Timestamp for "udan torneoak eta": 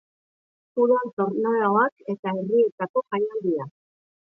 0.83-2.35